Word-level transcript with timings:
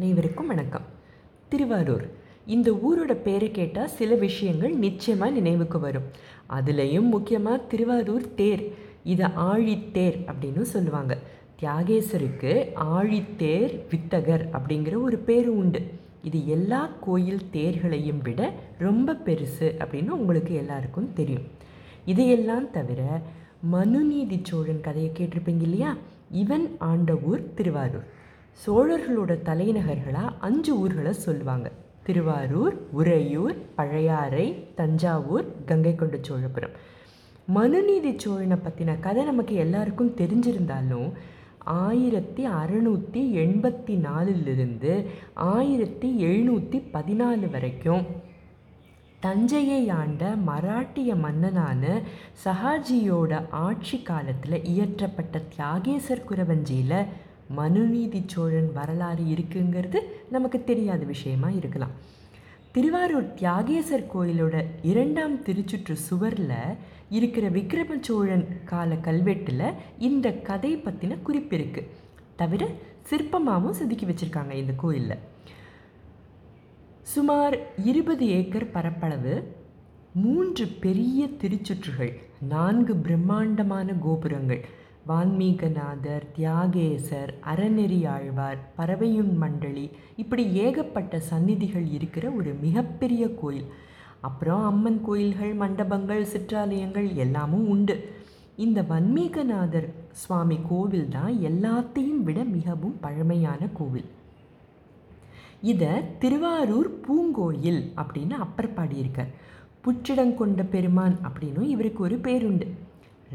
அனைவருக்கும் 0.00 0.46
வணக்கம். 0.46 0.82
திருவாரூர். 1.48 2.08
இந்த 2.46 2.70
ஊரோட 2.70 3.12
பேரை 3.12 3.50
கேட்டால் 3.50 3.88
சில 3.88 4.14
விஷயங்கள் 4.14 4.72
நிச்சயமாக 4.72 5.30
நினைவுக்கு 5.30 5.80
வரும். 5.80 6.02
அதுலேயும் 6.50 7.08
முக்கியமாக 7.08 7.56
திருவாரூர் 7.56 8.34
தேர். 8.34 8.72
இதை 9.04 9.26
ஆழித்தேர் 9.26 10.26
அப்படின்னு 10.26 10.60
சொல்லுவாங்க. 10.60 11.18
தியாகேசருக்கு 11.62 12.66
ஆழித்தேர் 12.74 13.80
வித்தகர் 13.90 14.48
அப்படிங்கிற 14.52 15.02
ஒரு 15.02 15.18
பேர் 15.18 15.48
உண்டு. 15.48 15.82
இது 16.22 16.46
எல்லா 16.46 16.90
கோயில் 17.00 17.50
தேர்களையும் 17.50 18.22
விட 18.22 18.52
ரொம்ப 18.78 19.18
பெருசு 19.24 19.44
அப்படின்னு 19.60 20.08
உங்களுக்கு 20.08 20.54
எல்லாருக்கும் 20.54 21.12
தெரியும். 21.12 21.46
இதையெல்லாம் 22.04 22.70
தவிர 22.70 23.20
மனுநீதி 23.72 24.40
சோழன் 24.42 24.80
கதையை 24.80 25.12
கேட்டிருப்பீங்க 25.18 25.62
இல்லையா? 25.62 25.96
இவன் 26.30 26.76
ஆண்ட 26.78 27.16
ஊர் 27.16 27.54
திருவாரூர். 27.54 28.18
சோழர்களோட 28.58 29.32
தலைநகர்களாக 29.42 30.36
அஞ்சு 30.40 30.72
ஊர்களை 30.78 31.12
சொல்லுவாங்க. 31.12 31.68
திருவாரூர் 32.02 32.76
உறையூர் 32.90 33.56
பழையாறை 33.74 34.46
தஞ்சாவூர் 34.74 35.46
கங்கை 35.64 35.94
கொண்ட 35.94 36.18
சோழபுரம். 36.22 36.74
மனுநீதி 37.48 38.12
சோழனை 38.16 38.56
பற்றின 38.56 39.00
கதை 39.00 39.24
நமக்கு 39.24 39.54
எல்லாருக்கும் 39.54 40.16
தெரிஞ்சிருந்தாலும் 40.16 41.08
ஆயிரத்தி 41.64 42.42
அறநூற்றி 42.46 43.22
எண்பத்தி 43.44 43.94
நாலுலேருந்து 44.06 44.92
ஆயிரத்தி 45.34 46.08
எழுநூற்றி 46.24 46.78
பதினாலு 46.92 47.50
வரைக்கும் 47.50 48.04
தஞ்சையை 49.20 49.90
ஆண்ட 49.90 50.34
மராட்டிய 50.46 51.14
மன்னனான 51.16 51.82
சஹாஜியோட 52.44 53.32
ஆட்சி 53.50 54.02
காலத்தில் 54.02 54.58
இயற்றப்பட்ட 54.64 55.42
தியாகேசர் 55.56 56.26
குரவஞ்சியில் 56.28 56.96
மனுநீதி 57.58 58.22
சோழன் 58.26 58.70
வரலாறு 58.72 59.24
இருக்குங்கிறது 59.24 60.00
நமக்கு 60.30 60.58
தெரியாத 60.64 61.04
விஷயமா 61.04 61.48
இருக்கலாம். 61.50 61.94
திருவாரூர் 62.72 63.28
தியாகேசர் 63.34 64.06
கோயிலோட 64.14 64.56
இரண்டாம் 64.82 65.36
திருச்சுற்று 65.42 65.94
சுவரில் 66.08 66.54
இருக்கிற 67.08 67.48
விக்ரம 67.48 67.96
சோழன் 68.00 68.44
கால 68.64 68.94
கல்வெட்டில் 68.94 69.74
இந்த 69.98 70.32
கதை 70.48 70.72
பற்றின 70.76 71.18
குறிப்பு 71.22 71.56
இருக்குது 71.56 71.90
தவிர 72.36 72.68
சிற்பமாகவும் 73.10 73.78
செதுக்கி 73.80 74.06
வச்சுருக்காங்க 74.06 74.52
இந்த 74.52 74.72
கோயிலில். 74.76 75.22
சுமார் 77.12 77.56
இருபது 77.84 78.26
ஏக்கர் 78.28 78.70
பரப்பளவு 78.70 79.34
மூன்று 80.14 80.66
பெரிய 80.84 81.26
திருச்சுற்றுகள் 81.42 82.12
நான்கு 82.48 82.94
பிரம்மாண்டமான 82.96 83.92
கோபுரங்கள் 83.92 84.62
வான்மீகநாதர் 85.08 86.24
தியாகேசர் 86.36 87.30
அறநெறி 87.46 88.06
ஆழ்வார் 88.06 88.58
பறவையுன் 88.78 89.32
மண்டலி 89.40 89.90
இப்படி 90.16 90.52
ஏகப்பட்ட 90.52 91.20
சந்நிதிகள் 91.20 91.86
இருக்கிற 91.90 92.30
ஒரு 92.30 92.54
மிகப்பெரிய 92.60 93.34
கோயில். 93.34 93.66
அப்புறம் 94.20 94.64
அம்மன் 94.64 95.00
கோயில்கள் 95.02 95.54
மண்டபங்கள் 95.54 96.24
சிற்றாலயங்கள் 96.24 97.14
எல்லாமும் 97.14 97.68
உண்டு. 97.68 97.96
இந்த 98.56 98.82
வன்மீகநாதர் 98.82 99.88
சுவாமி 100.12 100.58
கோவில் 100.68 101.08
தான் 101.08 101.34
எல்லாத்தையும் 101.34 102.22
விட 102.22 102.44
மிகவும் 102.44 102.96
பழமையான 103.00 103.68
கோவில். 103.72 104.04
இதை 105.62 105.88
திருவாரூர் 106.18 107.00
பூங்கோயில் 107.00 107.82
அப்படின்னு 107.96 108.30
அப்பர் 108.30 108.74
பாடியிருக்கார். 108.74 109.32
புற்றிடங்கொண்ட 109.84 110.64
பெருமான் 110.70 111.18
அப்படின்னும் 111.22 111.68
இவருக்கு 111.68 112.02
ஒரு 112.02 112.16
பேருண்டு. 112.16 112.68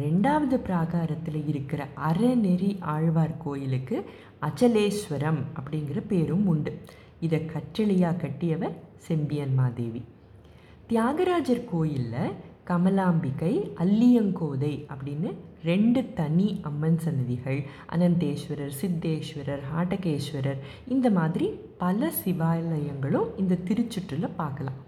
ரெண்டாவது 0.00 0.56
பிராகாரத்தில் 0.66 1.40
இருக்கிற 1.46 1.86
அறநெறி 2.08 2.70
ஆழ்வார் 2.80 3.34
கோயிலுக்கு 3.44 3.96
அச்சலேஸ்வரம் 4.46 5.40
அப்படிங்கிற 5.58 6.00
பேரும் 6.08 6.46
உண்டு. 6.46 6.72
இதை 7.20 7.40
கற்றளியாக 7.40 8.20
கட்டியவர் 8.22 8.76
செம்பியன் 8.98 9.54
மாதேவி. 9.54 10.02
தியாகராஜர் 10.86 11.64
கோயிலில் 11.64 12.32
கமலாம்பிகை 12.66 13.52
அல்லியங்கோதை 13.84 14.72
அப்படின்னு 14.92 15.30
ரெண்டு 15.64 16.00
தனி 16.14 16.60
அம்மன் 16.62 16.98
சன்னதிகள் 16.98 17.60
அனந்தேஸ்வரர் 17.94 18.74
சித்தேஸ்வரர் 18.80 19.64
ஹாட்டகேஸ்வரர் 19.74 20.62
இந்த 20.88 21.10
மாதிரி 21.10 21.48
பல 21.78 22.10
சிவாலயங்களும் 22.24 23.28
இந்த 23.36 23.60
திருச்சுற்றில் 23.68 24.36
பார்க்கலாம். 24.36 24.80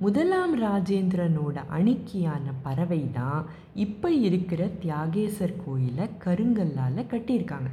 முதலாம் 0.00 0.54
ராஜேந்திரனோட 0.60 1.56
அணிக்கியான 1.70 2.52
பறவை 2.62 3.10
தான் 3.12 3.42
இப்போ 3.74 4.08
இருக்கிற 4.10 4.62
தியாகேசர் 4.82 5.60
கோயிலை 5.64 6.06
கருங்கல்லால் 6.24 7.10
கட்டியிருக்காங்க. 7.12 7.70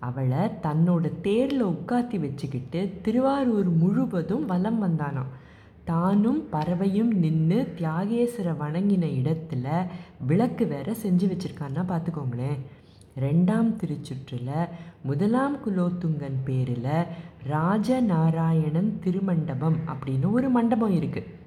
அவளை 0.00 0.42
தன்னோட 0.62 1.10
தேரில் 1.20 1.64
உட்காத்தி 1.64 2.18
வச்சுக்கிட்டு 2.18 2.80
திருவாரூர் 3.02 3.70
முழுவதும் 3.70 4.44
வலம் 4.46 4.80
வந்தானாம். 4.84 5.32
தானும் 5.84 6.40
பறவையும் 6.50 7.12
நின்று 7.14 7.74
தியாகேசரை 7.78 8.54
வணங்கின 8.56 9.04
இடத்துல 9.20 9.66
விளக்கு 10.26 10.66
வேற 10.66 10.94
செஞ்சு 11.02 11.26
வச்சுருக்கான்னா 11.26 11.84
பார்த்துக்கோங்களேன் 11.88 12.58
ரெண்டாம் 13.20 13.70
திருச்சுற்றில் 13.76 14.70
முதலாம் 15.02 15.56
குலோத்துங்கன் 15.64 16.38
பேரில் 16.44 16.92
ராஜநாராயணன் 17.48 18.92
திருமண்டபம் 19.04 19.78
அப்படின்னு 19.86 20.30
ஒரு 20.30 20.50
மண்டபம் 20.50 20.94
இருக்குது 20.98 21.46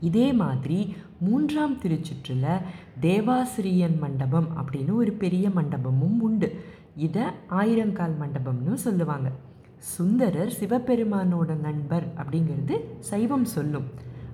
இதே 0.00 0.32
மாதிரி 0.32 0.94
மூன்றாம் 1.20 1.76
திருச்சுற்றில் 1.76 2.62
தேவாசிரியன் 3.00 3.98
மண்டபம் 3.98 4.48
அப்படின்னு 4.56 4.94
ஒரு 4.94 5.12
பெரிய 5.12 5.48
மண்டபமும் 5.48 6.18
உண்டு. 6.18 6.64
இதை 6.96 7.22
ஆயிரங்கால் 7.50 8.16
மண்டபம்னு 8.20 8.74
சொல்லுவாங்க. 8.74 9.30
சுந்தரர் 9.78 10.52
சிவபெருமானோட 10.60 11.56
நண்பர் 11.56 12.12
அப்படிங்கிறது 12.16 12.80
சைவம் 13.00 13.44
சொல்லும். 13.44 13.84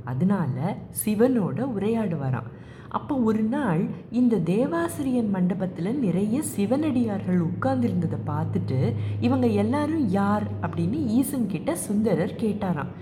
அதனால 0.05 0.77
சிவனோட 1.05 1.67
உரையாடுவாராம். 1.79 2.51
அப்போ 2.89 3.17
ஒரு 3.17 3.43
நாள் 3.43 3.85
இந்த 4.11 4.37
தேவாசிரியன் 4.37 5.31
மண்டபத்தில் 5.31 5.99
நிறைய 5.99 6.43
சிவனடியார்கள் 6.57 7.41
உட்கார்ந்துருந்ததை 7.41 8.19
பார்த்துட்டு 8.27 8.95
இவங்க 9.21 9.47
எல்லாரும் 9.47 10.09
யார் 10.09 10.43
அப்படின்னு 10.63 11.07
ஈசன் 11.07 11.47
கிட்ட 11.47 11.77
சுந்தரர் 11.77 12.37
கேட்டாராம். 12.41 12.93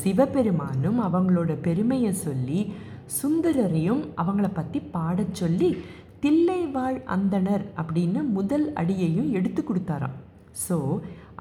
சிவபெருமானும் 0.00 0.98
அவங்களோட 1.06 1.52
பெருமையை 1.66 2.12
சொல்லி 2.26 2.60
சுந்தரரையும் 3.18 4.02
அவங்கள 4.22 4.46
பற்றி 4.54 4.80
பாடச் 4.96 5.38
சொல்லி 5.40 5.70
தில்லைவாழ் 6.22 6.98
அந்தணர் 7.14 7.64
அப்படின்னு 7.80 8.20
முதல் 8.36 8.66
அடியையும் 8.80 9.30
எடுத்து 9.38 9.62
கொடுத்தாராம். 9.62 10.16
ஸோ 10.64 10.76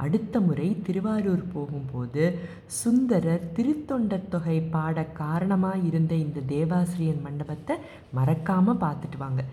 அடுத்த 0.03 0.39
முறை 0.47 0.67
திருவாரூர் 0.87 1.43
போகும்போது 1.53 2.23
சுந்தரர் 2.79 3.45
திருத்தொண்டர் 3.55 4.27
தொகை 4.33 4.57
பாட 4.75 5.05
காரணமாக 5.21 5.85
இருந்த 5.89 6.13
இந்த 6.15 6.43
தேவாசிரியன் 6.53 7.23
மண்டபத்தை 7.25 7.75
மறக்காமல் 8.17 8.81
பார்த்துட்டு 8.83 9.19
வாங்க. 9.23 9.43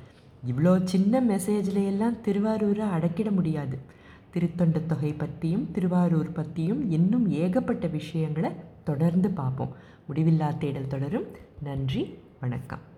இவ்வளோ 0.50 0.74
சின்ன 0.92 1.20
மெசேஜில் 1.32 1.82
எல்லாம் 1.92 2.20
திருவாரூரை 2.26 2.86
அடக்கிட 2.96 3.30
முடியாது. 3.38 3.78
திருத்தொண்ட 4.34 4.78
தொகை 4.78 5.12
பற்றியும் 5.12 5.70
திருவாரூர் 5.70 6.32
பற்றியும் 6.32 6.90
இன்னும் 6.90 7.30
ஏகப்பட்ட 7.30 7.86
விஷயங்களை 7.86 8.50
தொடர்ந்து 8.84 9.30
பார்ப்போம். 9.30 9.74
முடிவில்லா 10.08 10.58
தேடல் 10.58 10.86
தொடரும். 10.86 11.24
நன்றி 11.62 12.18
வணக்கம். 12.40 12.92